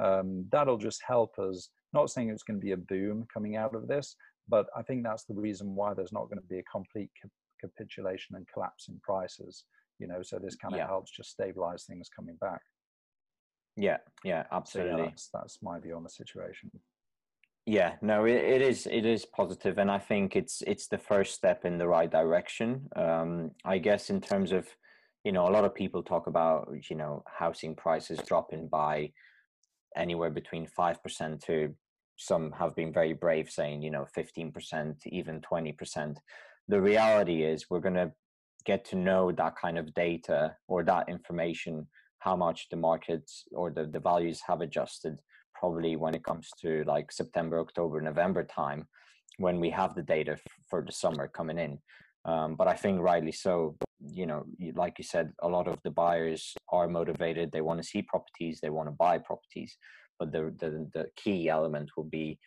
um, 0.01 0.45
that'll 0.51 0.77
just 0.77 1.01
help 1.05 1.37
us. 1.39 1.69
Not 1.93 2.09
saying 2.09 2.29
it's 2.29 2.43
going 2.43 2.59
to 2.59 2.65
be 2.65 2.71
a 2.71 2.77
boom 2.77 3.27
coming 3.33 3.55
out 3.55 3.75
of 3.75 3.87
this, 3.87 4.15
but 4.47 4.67
I 4.75 4.81
think 4.81 5.03
that's 5.03 5.25
the 5.25 5.35
reason 5.35 5.75
why 5.75 5.93
there's 5.93 6.11
not 6.11 6.25
going 6.25 6.39
to 6.41 6.47
be 6.47 6.59
a 6.59 6.63
complete 6.63 7.11
cap- 7.21 7.31
capitulation 7.61 8.35
and 8.35 8.47
collapse 8.51 8.87
in 8.89 8.99
prices. 9.03 9.65
You 9.99 10.07
know, 10.07 10.21
so 10.21 10.39
this 10.39 10.55
kind 10.55 10.73
of 10.73 10.79
Yeah. 10.79 10.87
helps 10.87 11.11
just 11.11 11.29
stabilize 11.29 11.85
things 11.85 12.09
coming 12.09 12.35
back. 12.41 12.61
yeah, 13.75 13.97
yeah, 14.23 14.43
So 14.43 14.47
yeah, 14.47 14.57
absolutely. 14.57 15.03
that's, 15.05 15.29
that's 15.33 15.57
my 15.61 15.79
view 15.79 15.95
on 15.95 16.03
the 16.03 16.09
situation. 16.09 16.71
Yeah, 17.65 17.95
no, 18.01 18.25
it, 18.25 18.35
it 18.35 18.61
is 18.61 18.87
it 18.87 19.05
is 19.05 19.25
positive, 19.25 19.77
and 19.77 19.89
I 19.89 19.97
think 19.97 20.35
it's 20.35 20.61
it's 20.67 20.87
the 20.87 20.97
first 20.97 21.33
step 21.33 21.63
in 21.63 21.77
the 21.77 21.87
right 21.87 22.11
direction. 22.11 22.89
Um, 22.95 23.51
I 23.63 23.77
guess 23.77 24.09
in 24.09 24.19
terms 24.19 24.51
of 24.51 24.67
you 25.23 25.31
know, 25.31 25.47
a 25.47 25.51
lot 25.51 25.63
of 25.63 25.73
people 25.73 26.03
talk 26.03 26.27
about, 26.27 26.69
you 26.89 26.95
know, 26.95 27.23
housing 27.25 27.75
prices 27.75 28.19
dropping 28.25 28.67
by 28.67 29.11
anywhere 29.95 30.29
between 30.29 30.67
5% 30.67 31.41
to 31.45 31.73
some 32.17 32.51
have 32.51 32.75
been 32.75 32.93
very 32.93 33.13
brave 33.13 33.49
saying, 33.49 33.81
you 33.81 33.91
know, 33.91 34.05
15%, 34.15 34.95
even 35.07 35.41
20%. 35.41 36.15
The 36.67 36.81
reality 36.81 37.43
is 37.43 37.69
we're 37.69 37.79
going 37.79 37.95
to 37.95 38.11
get 38.65 38.85
to 38.85 38.95
know 38.95 39.31
that 39.31 39.55
kind 39.55 39.77
of 39.77 39.93
data 39.93 40.55
or 40.67 40.83
that 40.83 41.09
information, 41.09 41.87
how 42.19 42.35
much 42.35 42.67
the 42.69 42.77
markets 42.77 43.43
or 43.51 43.71
the, 43.71 43.85
the 43.85 43.99
values 43.99 44.41
have 44.47 44.61
adjusted 44.61 45.19
probably 45.53 45.95
when 45.95 46.15
it 46.15 46.23
comes 46.23 46.49
to 46.61 46.83
like 46.85 47.11
September, 47.11 47.59
October, 47.59 48.01
November 48.01 48.43
time 48.43 48.87
when 49.37 49.59
we 49.59 49.69
have 49.69 49.95
the 49.95 50.01
data 50.01 50.33
f- 50.33 50.41
for 50.69 50.83
the 50.85 50.91
summer 50.91 51.27
coming 51.27 51.57
in. 51.57 51.79
Um, 52.25 52.55
but 52.55 52.67
I 52.67 52.73
think 52.73 53.01
rightly 53.01 53.31
so, 53.31 53.75
you 53.99 54.25
know, 54.25 54.45
like 54.75 54.95
you 54.97 55.03
said, 55.03 55.31
a 55.41 55.47
lot 55.47 55.67
of 55.67 55.79
the 55.83 55.91
buyers 55.91 56.53
are 56.69 56.87
motivated. 56.87 57.51
They 57.51 57.61
want 57.61 57.81
to 57.81 57.87
see 57.87 58.01
properties, 58.01 58.59
they 58.61 58.69
want 58.69 58.87
to 58.87 58.93
buy 58.93 59.17
properties. 59.17 59.77
But 60.19 60.31
the, 60.31 60.53
the, 60.59 60.89
the 60.93 61.05
key 61.15 61.49
element 61.49 61.91
will 61.97 62.05
be 62.05 62.39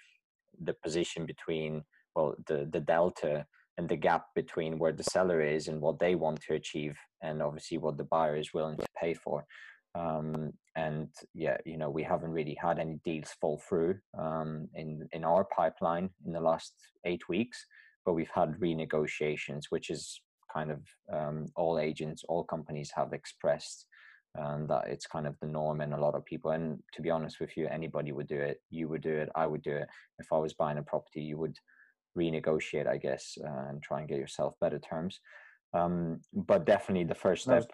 the 0.63 0.75
position 0.83 1.27
between, 1.27 1.83
well, 2.15 2.35
the, 2.47 2.69
the 2.73 2.81
delta 2.81 3.45
and 3.77 3.89
the 3.89 3.97
gap 3.97 4.27
between 4.35 4.79
where 4.79 4.93
the 4.93 5.05
seller 5.05 5.43
is 5.43 5.69
and 5.69 5.81
what 5.81 5.99
they 5.99 6.15
want 6.15 6.41
to 6.43 6.55
achieve, 6.55 6.97
and 7.23 7.43
obviously 7.43 7.77
what 7.77 7.99
the 7.99 8.05
buyer 8.05 8.37
is 8.37 8.55
willing 8.55 8.79
to 8.79 8.87
pay 8.99 9.13
for. 9.13 9.45
Um, 9.95 10.53
and 10.77 11.09
yeah, 11.35 11.57
you 11.67 11.77
know, 11.77 11.91
we 11.91 12.03
haven't 12.03 12.31
really 12.31 12.57
had 12.61 12.79
any 12.79 12.99
deals 13.05 13.35
fall 13.41 13.63
through 13.67 13.99
um, 14.19 14.69
in 14.75 15.09
in 15.13 15.25
our 15.25 15.45
pipeline 15.45 16.11
in 16.25 16.33
the 16.33 16.41
last 16.41 16.73
eight 17.05 17.29
weeks 17.29 17.65
but 18.07 18.15
we've 18.15 18.31
had 18.33 18.59
renegotiations, 18.61 19.65
which 19.71 19.91
is 19.91 20.23
kind 20.55 20.71
of 20.71 20.81
um, 21.13 21.47
all 21.57 21.79
agents, 21.79 22.25
all 22.29 22.45
companies 22.45 22.91
have 22.95 23.13
expressed 23.13 23.87
um, 24.39 24.67
that 24.69 24.85
it's 24.87 25.07
kind 25.07 25.27
of 25.27 25.35
the 25.41 25.47
norm 25.47 25.81
and 25.81 25.93
a 25.93 26.01
lot 26.01 26.15
of 26.15 26.25
people. 26.25 26.53
And 26.53 26.79
to 26.95 27.03
be 27.03 27.11
honest 27.11 27.41
with 27.41 27.57
you, 27.57 27.67
anybody 27.67 28.13
would 28.13 28.29
do 28.29 28.39
it. 28.39 28.59
You 28.71 28.89
would 28.89 29.03
do 29.03 29.13
it. 29.13 29.29
I 29.35 29.47
would 29.47 29.63
do 29.63 29.73
it. 29.73 29.89
If 30.21 30.33
I 30.33 30.39
was 30.39 30.55
buying 30.55 30.79
a 30.79 30.83
property, 30.83 31.21
you 31.21 31.37
would 31.39 31.57
renegotiate, 32.17 32.87
I 32.87 32.97
guess, 32.97 33.37
uh, 33.45 33.69
and 33.69 33.83
try 33.83 34.01
and 34.01 34.09
get 34.09 34.19
yourself 34.19 34.55
better 34.61 34.79
terms. 34.79 35.21
Um, 35.75 36.21
but 36.33 36.65
definitely 36.65 37.05
the 37.05 37.15
first 37.15 37.43
step. 37.43 37.59
Was, 37.59 37.67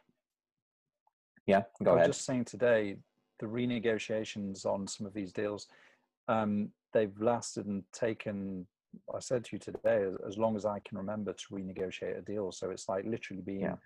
yeah, 1.47 1.63
go 1.85 1.91
ahead. 1.91 1.93
I 1.93 1.93
was 1.93 1.99
ahead. 1.99 2.11
Just 2.11 2.25
saying 2.25 2.45
today, 2.47 2.97
the 3.39 3.47
renegotiations 3.47 4.65
on 4.65 4.87
some 4.87 5.07
of 5.07 5.13
these 5.13 5.33
deals, 5.33 5.67
um, 6.29 6.71
they've 6.95 7.21
lasted 7.21 7.67
and 7.67 7.83
taken 7.93 8.67
I 9.15 9.21
said 9.21 9.45
to 9.45 9.51
you 9.53 9.59
today, 9.59 10.05
as, 10.05 10.17
as, 10.27 10.39
long 10.39 10.57
as 10.57 10.65
I 10.65 10.81
can 10.81 10.99
remember 10.99 11.33
to 11.33 11.55
renegotiate 11.55 12.19
a 12.19 12.23
deal. 12.23 12.53
So 12.53 12.71
it's 12.71 12.89
like 12.89 13.05
literally 13.05 13.43
being 13.43 13.61
yeah. 13.61 13.77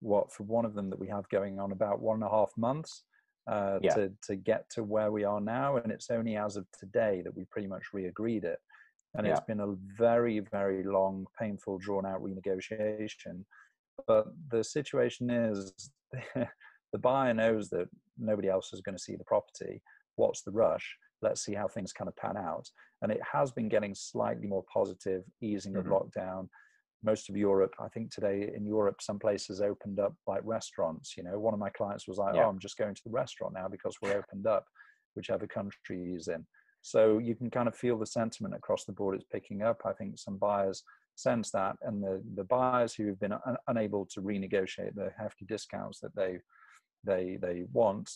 what 0.00 0.32
for 0.32 0.44
one 0.44 0.64
of 0.64 0.74
them 0.74 0.90
that 0.90 0.98
we 0.98 1.08
have 1.08 1.28
going 1.28 1.58
on 1.58 1.72
about 1.72 2.00
one 2.00 2.16
and 2.16 2.24
a 2.24 2.30
half 2.30 2.50
months 2.56 3.04
uh, 3.50 3.78
yeah. 3.82 3.94
to 3.94 4.12
to 4.24 4.36
get 4.36 4.68
to 4.70 4.84
where 4.84 5.10
we 5.10 5.24
are 5.24 5.40
now, 5.40 5.76
and 5.76 5.90
it's 5.90 6.10
only 6.10 6.36
as 6.36 6.56
of 6.56 6.66
today 6.78 7.22
that 7.24 7.34
we 7.34 7.44
pretty 7.50 7.68
much 7.68 7.84
re-agreed 7.92 8.44
it. 8.44 8.58
And 9.16 9.26
yeah. 9.26 9.32
it's 9.32 9.46
been 9.46 9.60
a 9.60 9.74
very, 9.96 10.40
very 10.40 10.84
long, 10.84 11.26
painful, 11.40 11.78
drawn-out 11.78 12.22
renegotiation. 12.22 13.44
But 14.06 14.26
the 14.50 14.62
situation 14.62 15.30
is, 15.30 15.72
the 16.34 16.98
buyer 16.98 17.32
knows 17.32 17.70
that 17.70 17.88
nobody 18.18 18.48
else 18.48 18.74
is 18.74 18.82
going 18.82 18.96
to 18.96 19.02
see 19.02 19.16
the 19.16 19.24
property. 19.24 19.82
What's 20.16 20.42
the 20.42 20.52
rush? 20.52 20.94
let's 21.22 21.44
see 21.44 21.54
how 21.54 21.68
things 21.68 21.92
kind 21.92 22.08
of 22.08 22.16
pan 22.16 22.36
out. 22.36 22.68
And 23.02 23.12
it 23.12 23.20
has 23.32 23.52
been 23.52 23.68
getting 23.68 23.94
slightly 23.94 24.46
more 24.46 24.64
positive, 24.72 25.24
easing 25.40 25.74
mm-hmm. 25.74 25.92
of 25.92 26.02
lockdown. 26.02 26.48
Most 27.04 27.28
of 27.28 27.36
Europe, 27.36 27.74
I 27.78 27.88
think 27.88 28.12
today 28.12 28.50
in 28.54 28.66
Europe, 28.66 29.00
some 29.00 29.20
places 29.20 29.60
opened 29.60 30.00
up 30.00 30.14
like 30.26 30.40
restaurants. 30.42 31.16
You 31.16 31.22
know, 31.22 31.38
one 31.38 31.54
of 31.54 31.60
my 31.60 31.70
clients 31.70 32.08
was 32.08 32.18
like, 32.18 32.34
yeah. 32.34 32.44
"Oh, 32.44 32.48
I'm 32.48 32.58
just 32.58 32.76
going 32.76 32.94
to 32.94 33.02
the 33.04 33.10
restaurant 33.10 33.54
now 33.54 33.68
because 33.68 33.96
we're 34.02 34.18
opened 34.18 34.48
up, 34.48 34.64
whichever 35.14 35.46
country 35.46 36.10
he's 36.12 36.26
in." 36.26 36.44
So 36.82 37.18
you 37.18 37.34
can 37.34 37.50
kind 37.50 37.68
of 37.68 37.76
feel 37.76 37.98
the 37.98 38.06
sentiment 38.06 38.54
across 38.54 38.84
the 38.84 38.92
board 38.92 39.16
is 39.16 39.24
picking 39.30 39.62
up. 39.62 39.82
I 39.84 39.92
think 39.92 40.18
some 40.18 40.36
buyers 40.36 40.82
sense 41.14 41.50
that, 41.50 41.76
and 41.82 42.02
the 42.02 42.22
the 42.34 42.44
buyers 42.44 42.94
who've 42.94 43.18
been 43.18 43.32
un- 43.32 43.56
unable 43.66 44.06
to 44.06 44.22
renegotiate 44.22 44.94
the 44.94 45.10
hefty 45.18 45.44
discounts 45.44 46.00
that 46.00 46.14
they 46.14 46.38
they 47.04 47.38
they 47.40 47.64
want, 47.72 48.10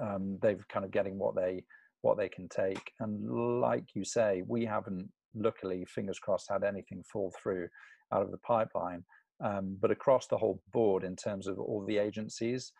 um, 0.00 0.38
they've 0.40 0.66
kind 0.68 0.84
of 0.84 0.90
getting 0.90 1.18
what 1.18 1.34
they 1.34 1.64
what 2.02 2.16
they 2.16 2.28
can 2.28 2.48
take. 2.48 2.92
And 3.00 3.60
like 3.60 3.94
you 3.94 4.04
say, 4.04 4.42
we 4.46 4.64
haven't, 4.64 5.08
luckily, 5.34 5.84
fingers 5.86 6.18
crossed, 6.18 6.50
had 6.50 6.64
anything 6.64 7.02
fall 7.10 7.32
through 7.40 7.68
out 8.12 8.22
of 8.22 8.30
the 8.30 8.38
pipeline. 8.38 9.04
Um, 9.42 9.76
but 9.80 9.90
across 9.90 10.26
the 10.26 10.36
whole 10.36 10.62
board, 10.72 11.04
in 11.04 11.16
terms 11.16 11.46
of 11.46 11.58
all 11.58 11.84
the 11.86 11.98
agencies, 11.98 12.72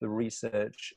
the 0.00 0.08
research 0.08 0.94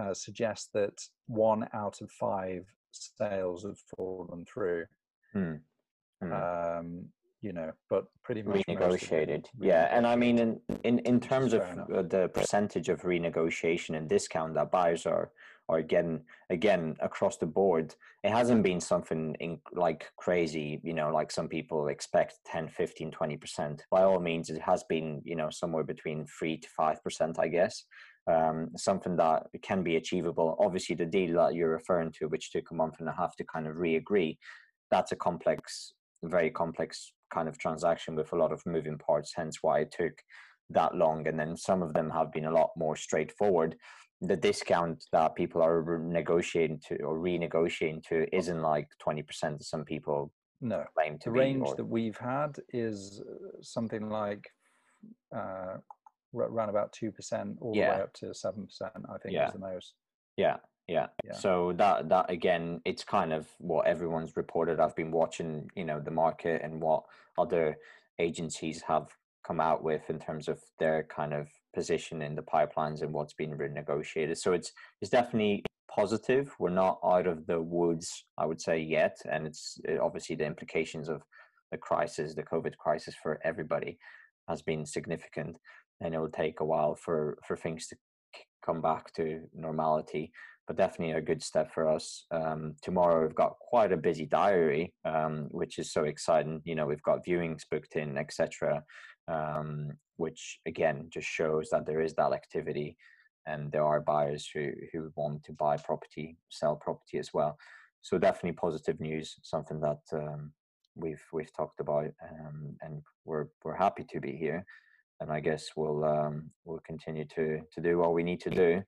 uh, 0.00 0.14
suggests 0.14 0.68
that 0.74 1.00
one 1.26 1.68
out 1.74 2.00
of 2.00 2.10
five 2.10 2.64
sales 2.90 3.64
have 3.64 3.78
fallen 3.96 4.44
through. 4.46 4.84
Hmm. 5.32 5.54
Hmm. 6.22 6.32
Um, 6.32 7.04
you 7.44 7.52
know, 7.52 7.72
but 7.90 8.06
pretty 8.22 8.42
much 8.42 8.62
renegotiated. 8.66 9.44
Yeah, 9.60 9.94
and 9.94 10.06
I 10.06 10.16
mean, 10.16 10.38
in 10.38 10.60
in, 10.82 11.00
in 11.00 11.20
terms 11.20 11.52
of 11.52 11.60
uh, 11.60 12.02
the 12.02 12.30
percentage 12.32 12.88
of 12.88 13.02
renegotiation 13.02 13.96
and 13.98 14.08
discount 14.08 14.54
that 14.54 14.70
buyers 14.70 15.04
are 15.04 15.30
are 15.68 15.82
getting 15.82 16.22
again 16.50 16.96
across 17.00 17.36
the 17.36 17.46
board, 17.46 17.94
it 18.22 18.30
hasn't 18.30 18.62
been 18.62 18.80
something 18.80 19.34
in, 19.40 19.58
like 19.72 20.10
crazy. 20.16 20.80
You 20.82 20.94
know, 20.94 21.10
like 21.10 21.30
some 21.30 21.48
people 21.48 21.88
expect 21.88 22.38
10, 22.46 22.68
15, 22.68 23.10
20 23.10 23.36
percent. 23.36 23.84
By 23.90 24.02
all 24.02 24.20
means, 24.20 24.50
it 24.50 24.60
has 24.60 24.84
been 24.84 25.22
you 25.24 25.36
know 25.36 25.50
somewhere 25.50 25.84
between 25.84 26.26
three 26.26 26.56
to 26.58 26.68
five 26.76 27.02
percent, 27.02 27.38
I 27.38 27.48
guess. 27.48 27.84
Um, 28.26 28.70
something 28.76 29.16
that 29.16 29.46
can 29.62 29.82
be 29.82 29.96
achievable. 29.96 30.56
Obviously, 30.58 30.96
the 30.96 31.04
deal 31.04 31.34
that 31.34 31.54
you're 31.54 31.70
referring 31.70 32.12
to, 32.12 32.28
which 32.28 32.50
took 32.50 32.70
a 32.70 32.74
month 32.74 32.96
and 33.00 33.08
a 33.08 33.12
half 33.12 33.36
to 33.36 33.44
kind 33.44 33.66
of 33.66 33.78
re-agree, 33.78 34.38
that's 34.90 35.12
a 35.12 35.16
complex, 35.16 35.92
very 36.22 36.50
complex 36.50 37.12
kind 37.34 37.48
of 37.48 37.58
transaction 37.58 38.14
with 38.14 38.32
a 38.32 38.36
lot 38.36 38.52
of 38.52 38.64
moving 38.64 38.96
parts, 38.96 39.32
hence 39.36 39.58
why 39.60 39.80
it 39.80 39.90
took 39.90 40.22
that 40.70 40.94
long. 40.94 41.26
And 41.26 41.38
then 41.38 41.56
some 41.56 41.82
of 41.82 41.92
them 41.92 42.08
have 42.10 42.32
been 42.32 42.46
a 42.46 42.50
lot 42.50 42.70
more 42.76 42.96
straightforward. 42.96 43.76
The 44.26 44.36
discount 44.36 45.04
that 45.12 45.34
people 45.34 45.62
are 45.62 45.98
negotiating 45.98 46.80
to 46.88 46.96
or 47.02 47.18
renegotiating 47.18 48.02
to 48.08 48.26
isn't 48.34 48.62
like 48.62 48.88
20% 49.06 49.62
some 49.62 49.84
people 49.84 50.32
no. 50.60 50.84
claim 50.94 51.18
to 51.20 51.30
be 51.30 51.38
The 51.38 51.44
range 51.44 51.68
or, 51.68 51.74
that 51.76 51.84
we've 51.84 52.16
had 52.16 52.56
is 52.72 53.20
uh, 53.20 53.62
something 53.62 54.08
like 54.08 54.48
uh, 55.34 55.76
around 56.34 56.70
about 56.70 56.92
2% 56.92 57.56
all 57.60 57.74
yeah. 57.74 57.90
the 57.90 57.96
way 57.96 58.02
up 58.02 58.12
to 58.14 58.26
7%, 58.26 58.66
I 58.82 59.18
think 59.18 59.34
yeah. 59.34 59.46
is 59.46 59.52
the 59.52 59.58
most. 59.58 59.94
Yeah, 60.36 60.56
yeah. 60.88 61.06
yeah. 61.24 61.32
So 61.32 61.72
that 61.76 62.08
that 62.08 62.30
again, 62.30 62.80
it's 62.84 63.04
kind 63.04 63.32
of 63.32 63.48
what 63.58 63.86
everyone's 63.86 64.36
reported. 64.36 64.80
I've 64.80 64.96
been 64.96 65.10
watching, 65.10 65.70
you 65.76 65.84
know, 65.84 66.00
the 66.00 66.10
market 66.10 66.62
and 66.62 66.80
what 66.80 67.04
other 67.38 67.78
agencies 68.18 68.82
have 68.82 69.08
come 69.46 69.60
out 69.60 69.82
with 69.82 70.02
in 70.08 70.18
terms 70.18 70.48
of 70.48 70.60
their 70.78 71.06
kind 71.14 71.32
of 71.32 71.48
position 71.74 72.22
in 72.22 72.34
the 72.34 72.42
pipelines 72.42 73.02
and 73.02 73.12
what's 73.12 73.34
been 73.34 73.56
renegotiated. 73.56 74.38
So 74.38 74.52
it's 74.52 74.72
it's 75.00 75.10
definitely 75.10 75.64
positive. 75.94 76.52
We're 76.58 76.70
not 76.70 76.98
out 77.04 77.26
of 77.26 77.46
the 77.46 77.60
woods, 77.60 78.24
I 78.38 78.46
would 78.46 78.60
say 78.60 78.80
yet, 78.80 79.16
and 79.30 79.46
it's 79.46 79.78
obviously 80.00 80.36
the 80.36 80.46
implications 80.46 81.08
of 81.08 81.22
the 81.70 81.78
crisis, 81.78 82.34
the 82.34 82.42
COVID 82.42 82.76
crisis 82.76 83.14
for 83.22 83.38
everybody, 83.44 83.98
has 84.48 84.62
been 84.62 84.86
significant, 84.86 85.58
and 86.00 86.14
it 86.14 86.18
will 86.18 86.28
take 86.28 86.60
a 86.60 86.64
while 86.64 86.94
for 86.94 87.38
for 87.46 87.56
things 87.56 87.86
to 87.88 87.96
come 88.64 88.80
back 88.80 89.12
to 89.14 89.42
normality 89.54 90.32
but 90.66 90.76
definitely 90.76 91.14
a 91.14 91.20
good 91.20 91.42
step 91.42 91.72
for 91.72 91.88
us. 91.88 92.24
Um, 92.30 92.74
tomorrow 92.82 93.22
we've 93.22 93.34
got 93.34 93.58
quite 93.58 93.92
a 93.92 93.96
busy 93.96 94.26
diary, 94.26 94.94
um, 95.04 95.48
which 95.50 95.78
is 95.78 95.92
so 95.92 96.04
exciting. 96.04 96.62
You 96.64 96.74
know, 96.74 96.86
we've 96.86 97.02
got 97.02 97.24
viewings 97.24 97.62
booked 97.70 97.96
in, 97.96 98.16
etc., 98.16 98.82
um, 99.28 99.92
which 100.16 100.60
again 100.66 101.06
just 101.10 101.28
shows 101.28 101.68
that 101.70 101.86
there 101.86 102.00
is 102.00 102.14
that 102.14 102.32
activity, 102.32 102.96
and 103.46 103.70
there 103.72 103.84
are 103.84 104.00
buyers 104.00 104.48
who 104.52 104.70
who 104.92 105.12
want 105.16 105.44
to 105.44 105.52
buy 105.52 105.76
property, 105.76 106.36
sell 106.50 106.76
property 106.76 107.18
as 107.18 107.32
well. 107.32 107.56
So 108.02 108.18
definitely 108.18 108.52
positive 108.52 109.00
news, 109.00 109.36
something 109.42 109.80
that 109.80 110.02
um, 110.12 110.52
we've 110.94 111.24
we've 111.32 111.52
talked 111.52 111.80
about, 111.80 112.10
um, 112.22 112.76
and 112.82 113.02
we're 113.24 113.46
we're 113.64 113.76
happy 113.76 114.04
to 114.10 114.20
be 114.20 114.32
here. 114.32 114.64
And 115.20 115.30
I 115.30 115.40
guess 115.40 115.70
we'll 115.76 116.04
um, 116.04 116.50
we'll 116.64 116.80
continue 116.80 117.24
to 117.36 117.60
to 117.72 117.80
do 117.80 117.98
what 117.98 118.14
we 118.14 118.22
need 118.22 118.40
to 118.40 118.50
do 118.50 118.82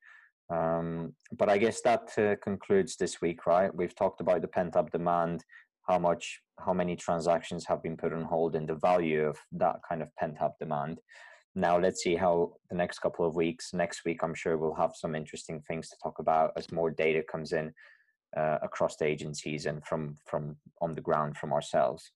um, 0.49 1.12
but 1.37 1.49
I 1.49 1.59
guess 1.59 1.81
that 1.83 2.12
uh, 2.19 2.37
concludes 2.43 2.97
this 2.97 3.21
week, 3.21 3.47
right? 3.47 3.75
We've 3.75 3.95
talked 3.95 4.21
about 4.21 4.43
the 4.43 4.49
pent 4.49 4.76
up 4.76 4.90
demand, 4.90 5.45
how 5.88 5.99
much, 5.99 6.40
how 6.59 6.73
many 6.73 6.97
transactions 6.97 7.64
have 7.66 7.83
been 7.83 7.97
put 7.97 8.12
on 8.12 8.25
hold, 8.25 8.57
and 8.57 8.69
the 8.69 8.75
value 8.76 9.25
of 9.25 9.38
that 9.52 9.76
kind 9.88 10.02
of 10.02 10.14
pent 10.16 10.40
up 10.40 10.57
demand. 10.59 11.00
Now 11.55 11.78
let's 11.78 12.02
see 12.02 12.16
how 12.16 12.52
the 12.71 12.76
next 12.76 12.99
couple 12.99 13.26
of 13.26 13.35
weeks. 13.35 13.73
Next 13.73 14.05
week, 14.05 14.23
I'm 14.23 14.35
sure 14.35 14.59
we'll 14.59 14.75
have 14.75 14.93
some 14.95 15.14
interesting 15.14 15.62
things 15.66 15.88
to 15.88 15.97
talk 16.02 16.19
about 16.19 16.52
as 16.57 16.71
more 16.71 16.90
data 16.90 17.23
comes 17.23 17.52
in 17.52 17.73
uh, 18.37 18.59
across 18.62 18.97
the 18.97 19.07
agencies 19.07 19.66
and 19.66 19.85
from 19.87 20.16
from 20.26 20.57
on 20.83 20.93
the 20.93 21.00
ground 21.00 21.37
from 21.38 21.52
ourselves. 21.52 22.12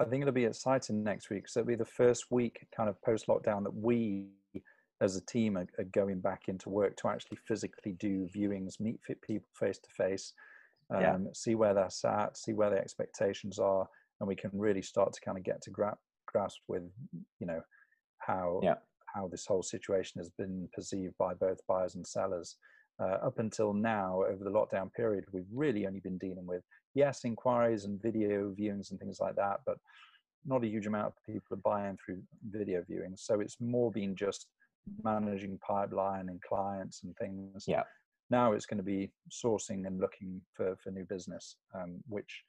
I 0.00 0.04
think 0.04 0.22
it'll 0.22 0.34
be 0.34 0.44
exciting 0.44 1.04
next 1.04 1.30
week. 1.30 1.48
So 1.48 1.60
it'll 1.60 1.68
be 1.68 1.76
the 1.76 1.84
first 1.84 2.26
week, 2.30 2.66
kind 2.76 2.88
of 2.88 3.00
post 3.02 3.26
lockdown, 3.28 3.62
that 3.62 3.74
we, 3.74 4.26
as 5.00 5.16
a 5.16 5.24
team, 5.26 5.56
are, 5.56 5.66
are, 5.78 5.84
going 5.92 6.20
back 6.20 6.42
into 6.48 6.68
work 6.68 6.96
to 6.96 7.08
actually 7.08 7.38
physically 7.46 7.92
do 7.92 8.28
viewings, 8.34 8.80
meet 8.80 8.98
fit 9.06 9.22
people 9.22 9.46
face 9.58 9.78
to 9.78 9.88
face, 9.96 10.32
see 11.32 11.54
where 11.54 11.74
they're 11.74 11.88
at, 12.10 12.36
see 12.36 12.52
where 12.52 12.70
the 12.70 12.78
expectations 12.78 13.58
are, 13.58 13.86
and 14.20 14.28
we 14.28 14.36
can 14.36 14.50
really 14.52 14.82
start 14.82 15.12
to 15.12 15.20
kind 15.20 15.38
of 15.38 15.44
get 15.44 15.62
to 15.62 15.70
gra- 15.70 15.98
grasp 16.26 16.60
with, 16.68 16.82
you 17.40 17.46
know, 17.46 17.60
how 18.18 18.60
yeah. 18.62 18.74
how 19.14 19.28
this 19.28 19.46
whole 19.46 19.62
situation 19.62 20.18
has 20.18 20.30
been 20.30 20.68
perceived 20.74 21.14
by 21.18 21.34
both 21.34 21.58
buyers 21.66 21.94
and 21.94 22.06
sellers. 22.06 22.56
Uh, 23.00 23.18
up 23.26 23.38
until 23.40 23.72
now, 23.72 24.22
over 24.22 24.44
the 24.44 24.50
lockdown 24.50 24.92
period, 24.92 25.24
we've 25.32 25.50
really 25.52 25.84
only 25.86 25.98
been 26.00 26.18
dealing 26.18 26.46
with 26.46 26.62
yes, 26.94 27.24
inquiries 27.24 27.84
and 27.84 28.00
video 28.00 28.54
viewings 28.58 28.90
and 28.90 29.00
things 29.00 29.18
like 29.20 29.34
that, 29.34 29.60
but 29.66 29.78
not 30.46 30.62
a 30.62 30.68
huge 30.68 30.86
amount 30.86 31.06
of 31.06 31.14
people 31.26 31.56
are 31.56 31.60
buying 31.64 31.96
through 32.04 32.22
video 32.50 32.82
viewings. 32.82 33.20
So 33.20 33.40
it's 33.40 33.56
more 33.60 33.90
been 33.90 34.14
just 34.14 34.46
managing 35.02 35.58
pipeline 35.66 36.28
and 36.28 36.40
clients 36.42 37.02
and 37.02 37.16
things. 37.16 37.64
Yeah. 37.66 37.82
Now 38.30 38.52
it's 38.52 38.66
going 38.66 38.78
to 38.78 38.84
be 38.84 39.10
sourcing 39.30 39.86
and 39.86 40.00
looking 40.00 40.40
for 40.54 40.76
for 40.82 40.90
new 40.90 41.04
business, 41.04 41.56
um, 41.74 42.00
which 42.08 42.44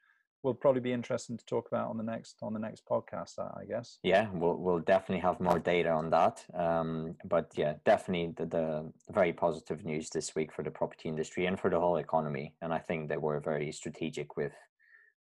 will 0.46 0.54
probably 0.54 0.80
be 0.80 0.94
interesting 0.94 1.38
to 1.38 1.46
talk 1.46 1.68
about 1.68 1.90
on 1.90 1.98
the 1.98 2.04
next 2.04 2.36
on 2.44 2.54
the 2.54 2.60
next 2.60 2.84
podcast 2.86 3.40
i 3.40 3.66
guess. 3.66 3.98
Yeah 4.04 4.28
we'll, 4.32 4.58
we'll 4.58 4.80
definitely 4.80 5.22
have 5.22 5.40
more 5.40 5.60
data 5.60 5.90
on 5.90 6.12
that 6.12 6.46
um, 6.54 7.16
but 7.26 7.52
yeah 7.56 7.74
definitely 7.84 8.34
the, 8.38 8.46
the, 8.46 8.92
very 9.12 9.34
positive 9.34 9.84
news 9.84 10.10
this 10.12 10.36
week 10.36 10.54
for 10.54 10.64
the 10.64 10.70
property 10.70 11.10
industry 11.10 11.48
and 11.48 11.60
for 11.60 11.72
the 11.72 11.80
whole 11.80 11.98
economy 11.98 12.54
and 12.62 12.72
i 12.72 12.78
think 12.78 13.10
they 13.10 13.18
were 13.18 13.40
very 13.40 13.72
strategic 13.72 14.38
with 14.38 14.54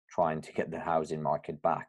trying 0.10 0.42
to 0.42 0.54
get 0.54 0.70
the 0.70 0.80
housing 0.80 1.22
market 1.22 1.60
back 1.64 1.88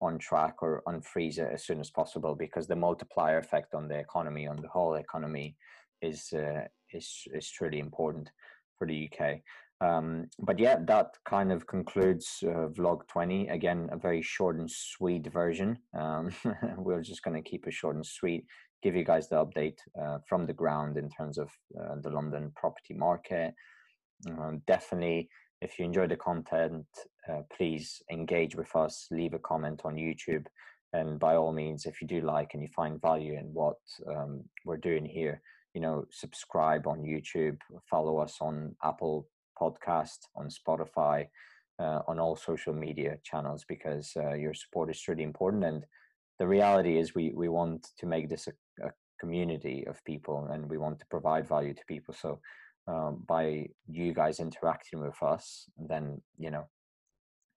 on 0.00 0.18
track 0.18 0.62
or 0.62 0.82
unfreeze 0.86 1.38
it 1.38 1.50
as 1.52 1.64
soon 1.64 1.80
as 1.80 1.90
possible 1.90 2.36
because 2.36 2.68
the 2.68 2.76
multiplier 2.76 3.38
effect 3.38 3.74
on 3.74 3.88
the 3.88 3.98
economy 3.98 4.46
on 4.46 4.56
the 4.56 4.68
whole 4.68 4.94
economy 4.94 5.56
is 6.02 6.32
uh, 6.32 6.60
is 6.96 7.08
is 7.34 7.50
truly 7.50 7.78
important 7.78 8.30
for 8.78 8.86
the 8.86 9.08
uk 9.08 9.40
um, 9.80 10.28
but 10.38 10.58
yeah, 10.58 10.76
that 10.86 11.16
kind 11.24 11.52
of 11.52 11.66
concludes 11.66 12.42
uh, 12.42 12.68
vlog 12.68 13.06
20. 13.08 13.48
Again, 13.48 13.88
a 13.92 13.96
very 13.96 14.22
short 14.22 14.56
and 14.56 14.70
sweet 14.70 15.30
version. 15.30 15.78
Um, 15.94 16.30
we're 16.78 17.02
just 17.02 17.22
going 17.22 17.42
to 17.42 17.48
keep 17.48 17.66
it 17.66 17.74
short 17.74 17.96
and 17.96 18.06
sweet, 18.06 18.46
give 18.82 18.96
you 18.96 19.04
guys 19.04 19.28
the 19.28 19.44
update 19.44 19.76
uh, 20.00 20.18
from 20.26 20.46
the 20.46 20.54
ground 20.54 20.96
in 20.96 21.10
terms 21.10 21.36
of 21.36 21.50
uh, 21.78 21.96
the 22.02 22.10
London 22.10 22.52
property 22.56 22.94
market. 22.94 23.54
Um, 24.26 24.62
definitely, 24.66 25.28
if 25.60 25.78
you 25.78 25.84
enjoy 25.84 26.06
the 26.06 26.16
content, 26.16 26.86
uh, 27.30 27.42
please 27.54 28.02
engage 28.10 28.56
with 28.56 28.74
us, 28.74 29.08
leave 29.10 29.34
a 29.34 29.38
comment 29.38 29.82
on 29.84 29.96
YouTube. 29.96 30.46
And 30.94 31.18
by 31.18 31.36
all 31.36 31.52
means, 31.52 31.84
if 31.84 32.00
you 32.00 32.08
do 32.08 32.22
like 32.22 32.54
and 32.54 32.62
you 32.62 32.68
find 32.68 33.00
value 33.02 33.34
in 33.38 33.52
what 33.52 33.76
um, 34.08 34.44
we're 34.64 34.78
doing 34.78 35.04
here, 35.04 35.42
you 35.76 35.82
know, 35.82 36.06
subscribe 36.10 36.86
on 36.86 37.02
YouTube, 37.02 37.58
follow 37.90 38.16
us 38.16 38.38
on 38.40 38.74
Apple 38.82 39.28
podcast, 39.60 40.20
on 40.34 40.48
Spotify, 40.48 41.26
uh, 41.78 42.00
on 42.08 42.18
all 42.18 42.34
social 42.34 42.72
media 42.72 43.18
channels 43.22 43.62
because 43.68 44.10
uh, 44.16 44.32
your 44.32 44.54
support 44.54 44.88
is 44.88 45.06
really 45.06 45.22
important. 45.22 45.64
And 45.64 45.84
the 46.38 46.46
reality 46.46 46.96
is, 46.98 47.14
we 47.14 47.34
we 47.36 47.50
want 47.50 47.88
to 47.98 48.06
make 48.06 48.30
this 48.30 48.48
a, 48.48 48.86
a 48.86 48.90
community 49.20 49.84
of 49.86 50.02
people, 50.06 50.48
and 50.50 50.66
we 50.70 50.78
want 50.78 50.98
to 51.00 51.06
provide 51.10 51.46
value 51.46 51.74
to 51.74 51.84
people. 51.86 52.14
So 52.14 52.40
um, 52.88 53.22
by 53.28 53.68
you 53.86 54.14
guys 54.14 54.40
interacting 54.40 55.02
with 55.02 55.22
us, 55.22 55.66
then 55.76 56.22
you 56.38 56.50
know 56.50 56.64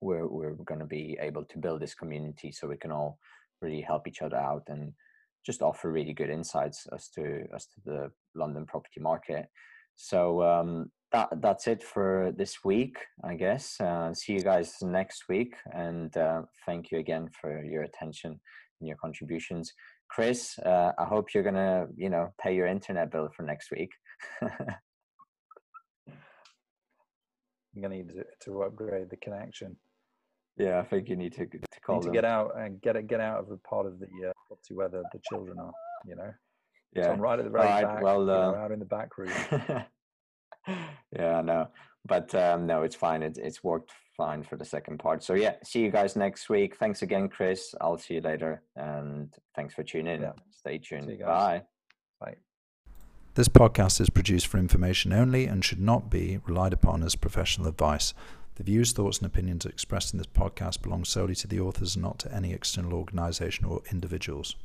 we're 0.01 0.27
we're 0.27 0.55
going 0.69 0.81
to 0.81 0.93
be 0.99 1.17
able 1.21 1.45
to 1.45 1.57
build 1.57 1.79
this 1.79 1.95
community, 1.95 2.51
so 2.51 2.67
we 2.67 2.75
can 2.83 2.91
all 2.91 3.17
really 3.61 3.81
help 3.81 4.07
each 4.09 4.21
other 4.21 4.38
out 4.51 4.63
and 4.67 4.91
just 5.46 5.62
offer 5.62 5.91
really 5.91 6.13
good 6.13 6.29
insights 6.29 6.88
as 6.93 7.08
to 7.10 7.45
as 7.56 7.65
to 7.67 7.82
the 7.86 8.12
London 8.36 8.65
property 8.65 8.99
market. 8.99 9.45
So 9.95 10.41
um, 10.43 10.91
that 11.12 11.30
that's 11.41 11.67
it 11.67 11.84
for 11.84 12.32
this 12.38 12.63
week, 12.63 12.97
I 13.23 13.36
guess. 13.36 13.80
Uh, 13.82 14.13
see 14.13 14.34
you 14.34 14.41
guys 14.41 14.75
next 14.82 15.23
week, 15.28 15.56
and 15.73 16.15
uh, 16.15 16.43
thank 16.65 16.91
you 16.91 16.99
again 16.99 17.30
for 17.39 17.63
your 17.63 17.84
attention 17.84 18.39
and 18.80 18.88
your 18.88 18.97
contributions, 18.97 19.73
Chris. 20.10 20.58
Uh, 20.60 20.91
I 20.97 21.06
hope 21.06 21.34
you're 21.34 21.43
gonna, 21.43 21.88
you 21.95 22.10
know, 22.10 22.34
pay 22.41 22.56
your 22.56 22.67
internet 22.67 23.12
bill 23.12 23.30
for 23.36 23.43
next 23.43 23.71
week. 23.71 23.91
I'm 24.41 24.49
gonna 27.82 27.95
need 27.95 28.10
to, 28.10 28.23
to, 28.45 28.63
upgrade 28.63 29.10
the 29.10 29.17
connection. 29.17 29.75
Yeah, 30.58 30.80
I 30.80 30.84
think 30.84 31.10
you 31.10 31.15
need 31.15 31.34
to 31.34 31.45
to 31.45 31.60
call 31.86 31.95
need 31.95 32.08
to 32.08 32.12
get 32.12 32.25
out 32.25 32.52
and 32.58 32.82
get 32.82 32.95
it 32.95 33.08
get 33.08 33.19
out 33.19 33.39
of 33.39 33.49
the 33.49 33.58
part 33.58 33.86
of 33.86 33.99
the 33.99 34.08
uh, 34.30 34.32
to 34.67 34.73
whether 34.73 34.99
the, 34.99 35.09
the 35.13 35.19
children 35.29 35.59
are. 35.59 35.71
You 36.05 36.15
know. 36.15 36.31
Yeah. 36.93 37.03
So 37.03 37.12
I'm 37.12 37.19
right 37.19 37.38
at 37.38 37.45
the 37.45 37.51
very 37.51 37.65
right, 37.65 37.83
back. 37.83 38.01
Well, 38.01 38.21
you 38.21 38.27
know, 38.27 38.55
uh, 38.55 38.57
out 38.57 38.71
in 38.71 38.79
the 38.79 38.85
back 38.85 39.17
room. 39.17 39.31
yeah, 41.15 41.41
no, 41.41 41.67
but 42.05 42.33
um, 42.35 42.65
no, 42.65 42.83
it's 42.83 42.95
fine. 42.95 43.21
It, 43.21 43.38
it's 43.38 43.63
worked 43.63 43.91
fine 44.17 44.43
for 44.43 44.57
the 44.57 44.65
second 44.65 44.97
part. 44.97 45.23
So 45.23 45.33
yeah, 45.33 45.55
see 45.63 45.81
you 45.81 45.91
guys 45.91 46.15
next 46.15 46.49
week. 46.49 46.75
Thanks 46.77 47.01
again, 47.01 47.29
Chris. 47.29 47.75
I'll 47.79 47.97
see 47.97 48.15
you 48.15 48.21
later, 48.21 48.63
and 48.75 49.33
thanks 49.55 49.73
for 49.73 49.83
tuning 49.83 50.15
in. 50.15 50.21
Yeah. 50.21 50.31
Stay 50.51 50.77
tuned. 50.79 51.07
Bye. 51.19 51.63
Bye. 52.19 52.35
This 53.35 53.47
podcast 53.47 54.01
is 54.01 54.09
produced 54.09 54.47
for 54.47 54.57
information 54.57 55.13
only 55.13 55.45
and 55.45 55.63
should 55.63 55.79
not 55.79 56.09
be 56.09 56.39
relied 56.45 56.73
upon 56.73 57.03
as 57.03 57.15
professional 57.15 57.67
advice. 57.67 58.13
The 58.60 58.65
views, 58.65 58.91
thoughts, 58.91 59.19
and 59.19 59.26
opinions 59.26 59.65
expressed 59.65 60.13
in 60.13 60.17
this 60.17 60.28
podcast 60.28 60.82
belong 60.82 61.06
solely 61.06 61.34
to 61.36 61.48
the 61.48 61.62
authors 61.62 61.95
and 61.95 62.04
not 62.04 62.19
to 62.19 62.36
any 62.36 62.52
external 62.52 62.93
organisation 62.93 63.63
or 63.63 63.82
individuals. 63.89 64.58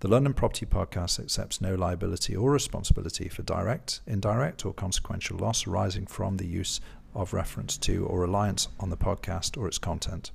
The 0.00 0.08
London 0.08 0.34
Property 0.34 0.66
Podcast 0.66 1.18
accepts 1.18 1.62
no 1.62 1.74
liability 1.74 2.36
or 2.36 2.50
responsibility 2.50 3.30
for 3.30 3.42
direct, 3.42 4.02
indirect, 4.06 4.66
or 4.66 4.74
consequential 4.74 5.38
loss 5.38 5.66
arising 5.66 6.06
from 6.06 6.36
the 6.36 6.46
use 6.46 6.78
of 7.14 7.32
reference 7.32 7.78
to 7.78 8.04
or 8.04 8.20
reliance 8.20 8.68
on 8.78 8.90
the 8.90 8.98
podcast 8.98 9.56
or 9.56 9.66
its 9.66 9.78
content. 9.78 10.30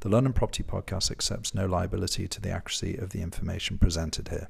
The 0.00 0.10
London 0.10 0.34
Property 0.34 0.62
Podcast 0.64 1.10
accepts 1.10 1.54
no 1.54 1.64
liability 1.64 2.28
to 2.28 2.42
the 2.42 2.50
accuracy 2.50 2.98
of 2.98 3.08
the 3.08 3.22
information 3.22 3.78
presented 3.78 4.28
here. 4.28 4.48